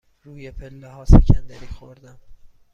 [0.23, 2.19] روی پله ها سکندری خوردم.